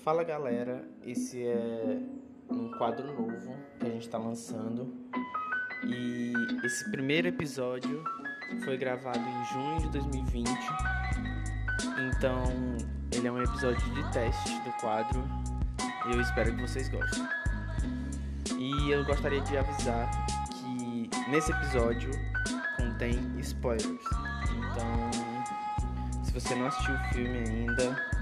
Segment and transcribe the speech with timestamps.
[0.00, 2.00] Fala galera, esse é
[2.50, 4.92] um quadro novo que a gente está lançando.
[5.84, 6.32] E
[6.64, 8.02] esse primeiro episódio
[8.64, 10.48] foi gravado em junho de 2020,
[12.08, 12.42] então
[13.12, 15.22] ele é um episódio de teste do quadro.
[16.08, 17.24] E eu espero que vocês gostem.
[18.58, 20.10] E eu gostaria de avisar
[20.50, 22.10] que nesse episódio
[22.76, 24.04] contém spoilers,
[24.50, 25.10] então
[26.24, 28.21] se você não assistiu o filme ainda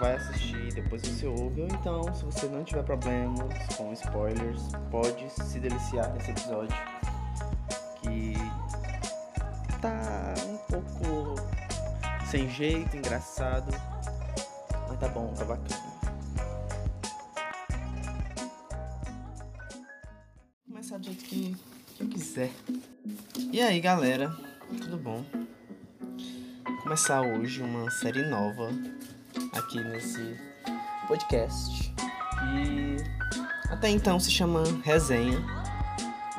[0.00, 5.30] vai assistir, depois você ouve, ou então, se você não tiver problemas com spoilers, pode
[5.30, 6.76] se deliciar nesse episódio
[8.00, 8.32] que
[9.82, 11.34] tá um pouco
[12.24, 13.70] sem jeito, engraçado,
[14.88, 15.90] mas tá bom, tá bacana.
[20.66, 21.56] Vou começar do jeito que,
[21.94, 22.50] que eu quiser.
[23.52, 24.34] E aí, galera,
[24.80, 25.22] tudo bom?
[26.64, 28.70] Vou começar hoje uma série nova
[29.52, 30.36] aqui nesse
[31.06, 31.94] podcast.
[32.54, 32.96] E
[33.70, 35.40] até então se chama Resenha.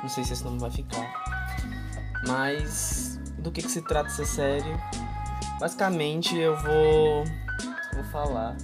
[0.01, 1.13] Não sei se esse nome vai ficar.
[2.27, 4.75] Mas do que, que se trata essa série?
[5.59, 7.23] Basicamente eu vou,
[7.93, 8.55] vou falar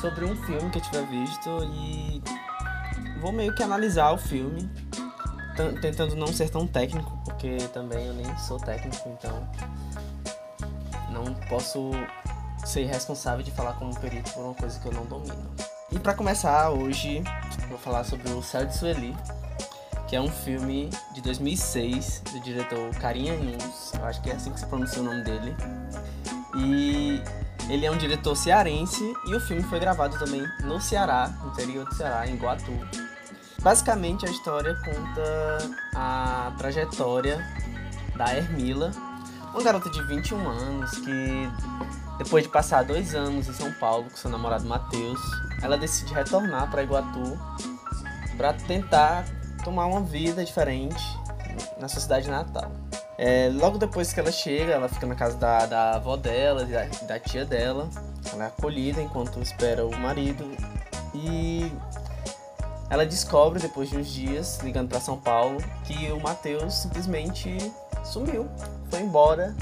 [0.00, 2.22] sobre um filme que eu tiver visto e
[3.20, 4.70] vou meio que analisar o filme,
[5.80, 9.48] tentando não ser tão técnico, porque também eu nem sou técnico, então
[11.10, 11.90] não posso
[12.68, 15.50] ser responsável de falar como perito por uma coisa que eu não domino.
[15.90, 17.22] E para começar, hoje
[17.68, 19.16] vou falar sobre o Céu de Sueli,
[20.06, 24.52] que é um filme de 2006 do diretor Karim Anus, eu acho que é assim
[24.52, 25.56] que se pronuncia o nome dele.
[26.56, 27.22] E
[27.70, 31.86] ele é um diretor cearense e o filme foi gravado também no Ceará, no interior
[31.86, 32.72] do Ceará, em Guatu.
[33.62, 37.42] Basicamente a história conta a trajetória
[38.14, 38.90] da Hermila,
[39.52, 41.50] uma garota de 21 anos que
[42.18, 45.20] depois de passar dois anos em São Paulo com seu namorado Matheus,
[45.62, 47.38] ela decide retornar para Iguatu
[48.36, 49.24] para tentar
[49.64, 51.02] tomar uma vida diferente
[51.80, 52.70] na sua cidade natal.
[53.16, 56.84] É, logo depois que ela chega, ela fica na casa da, da avó dela, da,
[57.06, 57.88] da tia dela.
[58.32, 60.44] Ela é acolhida enquanto espera o marido.
[61.12, 61.72] E
[62.88, 67.58] ela descobre, depois de uns dias, ligando para São Paulo, que o Matheus simplesmente
[68.04, 68.48] sumiu,
[68.88, 69.54] foi embora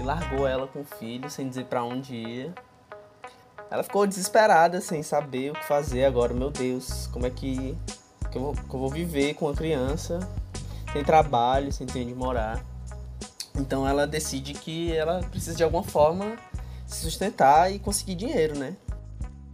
[0.00, 2.54] e largou ela com o filho sem dizer para onde ia.
[3.70, 6.34] Ela ficou desesperada, sem saber o que fazer agora.
[6.34, 7.76] Meu Deus, como é que,
[8.32, 10.18] que, eu, vou, que eu vou viver com uma criança
[10.92, 12.64] sem trabalho, sem ter onde morar?
[13.54, 16.36] Então ela decide que ela precisa de alguma forma
[16.86, 18.76] se sustentar e conseguir dinheiro, né?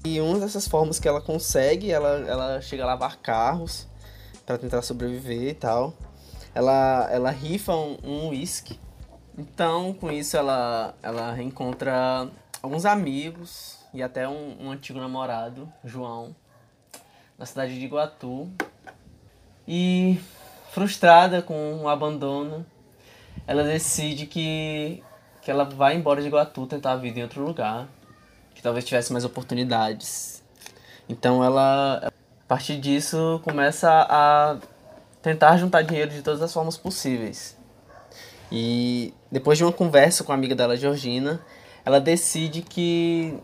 [0.05, 3.87] E uma dessas formas que ela consegue, ela, ela chega a lavar carros
[4.47, 5.93] para tentar sobreviver e tal.
[6.55, 8.78] Ela, ela rifa um uísque
[9.39, 12.29] então, com isso, ela, ela reencontra
[12.63, 16.35] alguns amigos e até um, um antigo namorado, João,
[17.39, 18.51] na cidade de Iguatu.
[19.69, 20.19] E,
[20.71, 22.65] frustrada com o abandono,
[23.47, 25.03] ela decide que,
[25.43, 27.89] que ela vai embora de Iguatu tentar a vida em outro lugar,
[28.55, 30.43] que talvez tivesse mais oportunidades.
[31.09, 32.11] Então, ela, a
[32.49, 34.57] partir disso, começa a
[35.21, 37.57] tentar juntar dinheiro de todas as formas possíveis.
[38.51, 41.41] E depois de uma conversa com a amiga dela, Georgina,
[41.85, 43.39] ela decide que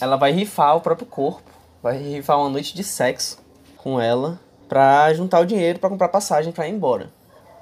[0.00, 1.50] ela vai rifar o próprio corpo,
[1.82, 3.38] vai rifar uma noite de sexo
[3.76, 7.10] com ela para juntar o dinheiro para comprar passagem para ir embora.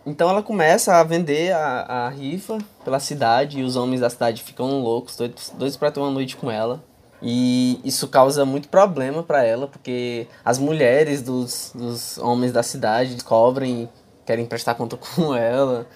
[0.05, 4.43] Então ela começa a vender a, a rifa pela cidade e os homens da cidade
[4.43, 6.83] ficam loucos, doidos, doidos para ter uma noite com ela.
[7.21, 13.15] E isso causa muito problema para ela, porque as mulheres dos, dos homens da cidade
[13.15, 13.89] descobrem,
[14.25, 15.87] querem prestar conta com ela.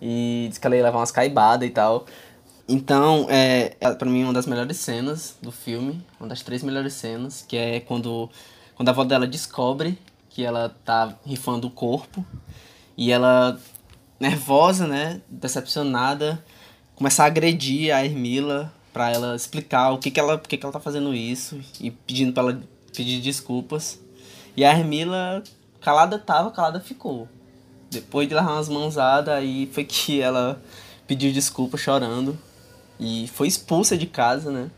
[0.00, 2.06] E diz que ela ia levar umas caibadas e tal.
[2.68, 6.92] Então, é, é para mim uma das melhores cenas do filme, uma das três melhores
[6.92, 8.28] cenas, que é quando,
[8.76, 9.98] quando a avó dela descobre
[10.28, 12.24] que ela tá rifando o corpo
[12.96, 13.58] e ela,
[14.20, 16.44] nervosa, né, decepcionada,
[16.94, 20.72] começa a agredir a Hermila para ela explicar o que que ela, que que ela
[20.72, 22.62] tá fazendo isso e pedindo para ela
[22.94, 23.98] pedir desculpas.
[24.56, 25.42] E a Hermila
[25.80, 27.28] calada tava, calada ficou.
[27.90, 30.60] Depois de levar umas mãozadas, aí foi que ela
[31.06, 32.38] pediu desculpa chorando.
[33.00, 34.70] E foi expulsa de casa, né?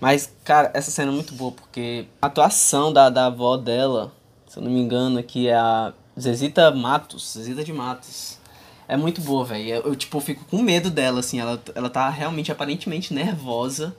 [0.00, 4.12] Mas, cara, essa cena é muito boa, porque a atuação da, da avó dela,
[4.46, 8.38] se eu não me engano, aqui é a Zezita Matos, Zezita de Matos.
[8.86, 9.66] É muito boa, velho.
[9.66, 11.40] Eu, eu, tipo, fico com medo dela, assim.
[11.40, 13.96] Ela, ela tá realmente, aparentemente nervosa.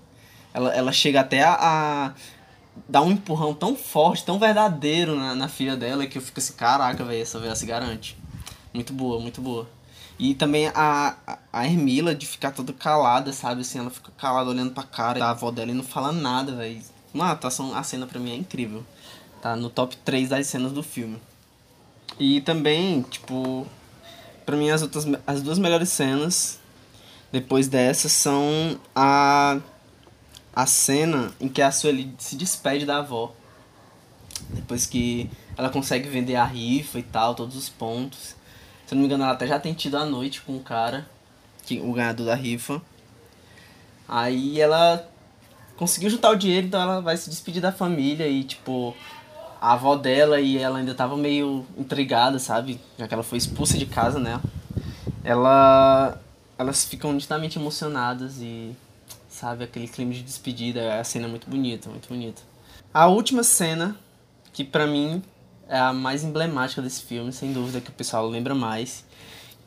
[0.54, 2.14] Ela, ela chega até a, a
[2.88, 6.54] dá um empurrão tão forte, tão verdadeiro na, na filha dela que eu fico assim,
[6.54, 8.18] caraca, velho, essa velha se garante.
[8.74, 9.68] Muito boa, muito boa.
[10.18, 11.16] E também a,
[11.52, 13.62] a Hermila de ficar toda calada, sabe?
[13.62, 16.82] Assim, ela fica calada olhando pra cara da avó dela e não fala nada, velho.
[17.14, 18.84] Uma atuação, a cena pra mim é incrível.
[19.42, 21.22] Tá no top 3 das cenas do filme.
[22.20, 23.68] E também, tipo,
[24.46, 26.60] pra mim as outras as duas melhores cenas
[27.32, 29.60] depois dessa são a
[30.56, 33.34] a cena em que a Sueli se despede da avó.
[34.50, 38.36] Depois que ela consegue vender a rifa e tal, todos os pontos.
[38.86, 41.10] Se eu não me engano, ela até já tem tido a noite com o cara,
[41.66, 42.82] que, o ganhador da rifa.
[44.08, 45.10] Aí ela
[45.76, 48.96] conseguiu juntar o dinheiro, então ela vai se despedir da família e, tipo,
[49.60, 52.80] a avó dela e ela ainda tava meio intrigada, sabe?
[52.98, 54.40] Já que ela foi expulsa de casa, né?
[55.24, 56.22] Ela.
[56.58, 58.76] Elas ficam nitidamente emocionadas e.
[59.36, 60.98] Sabe, aquele clima de despedida.
[60.98, 62.42] A cena é muito bonita, muito bonita.
[62.94, 63.94] A última cena,
[64.54, 65.22] que pra mim
[65.68, 69.04] é a mais emblemática desse filme, sem dúvida, que o pessoal lembra mais.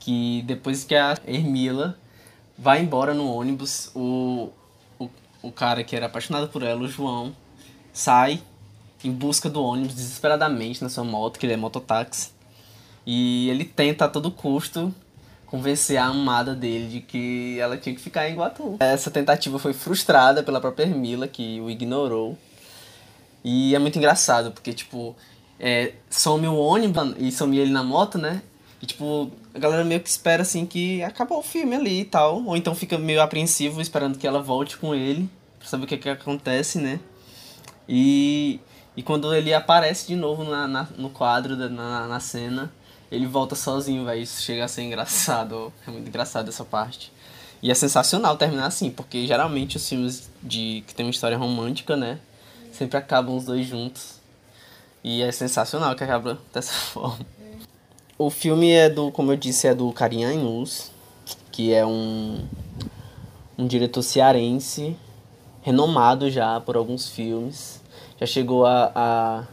[0.00, 1.98] Que depois que a Ermila
[2.56, 4.48] vai embora no ônibus, o,
[4.98, 5.10] o,
[5.42, 7.36] o cara que era apaixonado por ela, o João,
[7.92, 8.42] sai
[9.04, 12.30] em busca do ônibus desesperadamente na sua moto, que ele é mototáxi.
[13.04, 14.94] E ele tenta a todo custo
[15.50, 18.76] convencer a amada dele de que ela tinha que ficar em Iguatu.
[18.80, 22.36] Essa tentativa foi frustrada pela própria Ermila, que o ignorou.
[23.42, 25.16] E é muito engraçado, porque, tipo,
[25.58, 28.42] é, some o ônibus e some ele na moto, né?
[28.80, 32.44] E, tipo, a galera meio que espera, assim, que acabou o filme ali e tal.
[32.44, 35.28] Ou então fica meio apreensivo esperando que ela volte com ele,
[35.58, 37.00] pra saber o que, que acontece, né?
[37.88, 38.60] E,
[38.94, 42.70] e quando ele aparece de novo na, na no quadro, na, na cena,
[43.10, 45.72] ele volta sozinho, vai Isso chega a ser engraçado.
[45.86, 47.12] É muito engraçado essa parte.
[47.62, 51.96] E é sensacional terminar assim, porque geralmente os filmes de que tem uma história romântica,
[51.96, 52.20] né?
[52.72, 54.20] Sempre acabam os dois juntos.
[55.02, 57.26] E é sensacional que acaba dessa forma.
[58.16, 60.90] O filme é do, como eu disse, é do Karim Inus,
[61.52, 62.44] que é um,
[63.56, 64.96] um diretor cearense,
[65.62, 67.80] renomado já por alguns filmes.
[68.20, 69.44] Já chegou a, a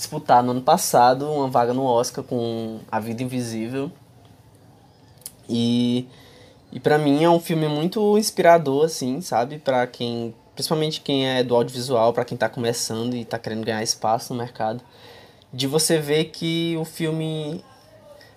[0.00, 3.92] disputar no ano passado uma vaga no Oscar com A Vida Invisível.
[5.46, 6.08] E,
[6.72, 9.58] e para mim é um filme muito inspirador, assim, sabe?
[9.58, 13.82] Para quem, principalmente quem é do audiovisual, para quem tá começando e tá querendo ganhar
[13.82, 14.82] espaço no mercado,
[15.52, 17.62] de você ver que o filme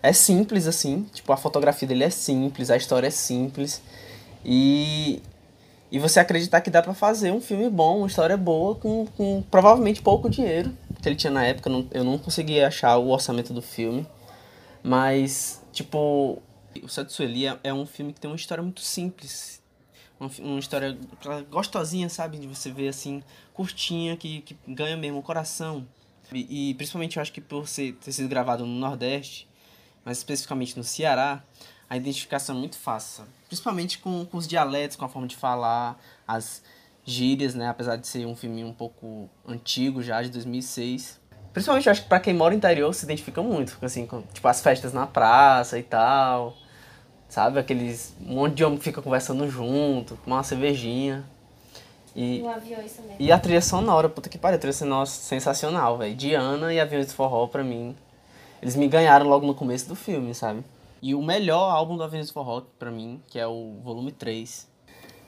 [0.02, 3.82] é simples, assim, tipo, a fotografia dele é simples, a história é simples.
[4.44, 5.22] E,
[5.90, 9.42] e você acreditar que dá para fazer um filme bom, uma história boa, com, com
[9.50, 13.54] provavelmente pouco dinheiro que ele tinha na época, não, eu não conseguia achar o orçamento
[13.54, 14.08] do filme.
[14.82, 16.42] Mas, tipo,
[16.82, 19.62] o Satsueli é, é um filme que tem uma história muito simples.
[20.18, 20.98] Uma, uma história
[21.52, 22.38] gostosinha, sabe?
[22.38, 23.22] De você ver, assim,
[23.54, 25.86] curtinha, que, que ganha mesmo o coração.
[26.32, 29.48] E, e principalmente eu acho que por ser, ter sido gravado no Nordeste,
[30.06, 31.44] mas especificamente no Ceará,
[31.90, 33.26] a identificação é muito fácil.
[33.48, 36.64] Principalmente com, com os dialetos, com a forma de falar, as
[37.06, 37.68] gírias, né?
[37.68, 41.20] Apesar de ser um filme um pouco antigo já, de 2006.
[41.52, 44.62] Principalmente, acho que pra quem mora no interior se identifica muito, assim, com, tipo, as
[44.62, 46.56] festas na praça e tal.
[47.30, 47.60] Sabe?
[47.60, 48.16] Aqueles.
[48.26, 51.24] Um monte de homem que fica conversando junto, com uma cervejinha.
[52.16, 53.16] E, e aviões também.
[53.20, 56.16] E a trilha sonora, puta que pariu, a trilha sonora sensacional, velho.
[56.16, 57.96] Diana e Aviões de Forró, pra mim.
[58.62, 60.64] Eles me ganharam logo no começo do filme, sabe?
[61.02, 64.68] E o melhor álbum do Aviões de Forró, pra mim, que é o volume 3.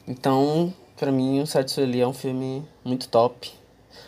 [0.07, 3.51] Então, para mim, o Certo Sueli é um filme muito top.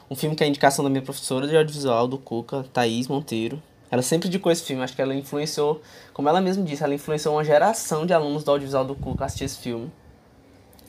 [0.09, 3.61] Um filme que é a indicação da minha professora de audiovisual, do Cuca, Thaís Monteiro.
[3.89, 5.81] Ela sempre indicou esse filme, acho que ela influenciou,
[6.13, 9.27] como ela mesma disse, ela influenciou uma geração de alunos do audiovisual do Cuca a
[9.27, 9.91] assistir esse filme.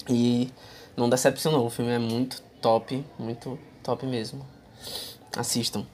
[0.09, 0.51] E
[0.97, 4.45] não decepcionou, o filme é muito top, muito top mesmo.
[5.37, 5.87] Assistam.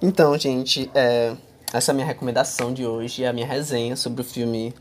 [0.00, 1.36] Então, gente, é,
[1.72, 4.74] essa é a minha recomendação de hoje, é a minha resenha sobre o filme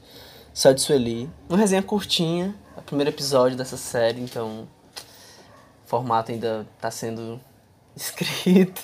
[0.54, 1.30] Céu de Sueli.
[1.48, 2.56] Uma resenha curtinha,
[2.92, 4.68] primeiro episódio dessa série, então
[5.86, 7.40] o formato ainda está sendo
[7.96, 8.82] escrito.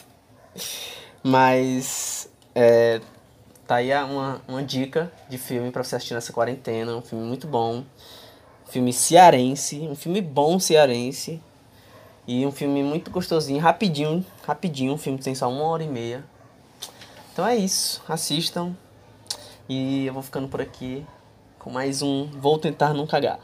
[1.21, 3.01] Mas é,
[3.67, 6.95] tá aí uma, uma dica de filme para você assistir nessa quarentena.
[6.95, 7.79] Um filme muito bom.
[8.65, 9.79] Um filme cearense.
[9.79, 11.43] Um filme bom cearense.
[12.25, 14.93] E um filme muito gostosinho, rapidinho, rapidinho.
[14.93, 16.23] Um filme que tem só uma hora e meia.
[17.33, 18.01] Então é isso.
[18.07, 18.73] Assistam.
[19.67, 21.05] E eu vou ficando por aqui
[21.59, 23.41] com mais um Vou Tentar Não Cagar.